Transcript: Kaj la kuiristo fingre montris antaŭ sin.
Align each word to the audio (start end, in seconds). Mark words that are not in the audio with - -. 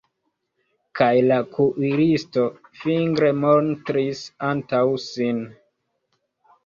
Kaj 1.01 1.09
la 1.31 1.35
kuiristo 1.57 2.45
fingre 2.79 3.31
montris 3.45 4.25
antaŭ 4.51 4.85
sin. 5.09 5.45